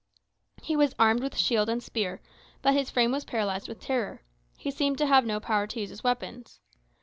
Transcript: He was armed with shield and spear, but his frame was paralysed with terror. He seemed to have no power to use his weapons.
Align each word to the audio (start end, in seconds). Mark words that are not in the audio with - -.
He 0.63 0.75
was 0.75 0.95
armed 0.97 1.21
with 1.21 1.37
shield 1.37 1.69
and 1.69 1.83
spear, 1.83 2.21
but 2.63 2.73
his 2.73 2.89
frame 2.89 3.11
was 3.11 3.23
paralysed 3.23 3.67
with 3.67 3.79
terror. 3.79 4.23
He 4.57 4.71
seemed 4.71 4.97
to 4.97 5.05
have 5.05 5.27
no 5.27 5.39
power 5.39 5.67
to 5.67 5.79
use 5.79 5.89
his 5.91 6.03
weapons. 6.03 6.59